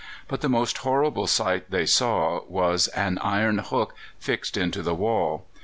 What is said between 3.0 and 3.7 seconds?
iron